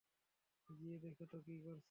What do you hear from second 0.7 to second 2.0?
গিয়ে দেখ তো কী করছে।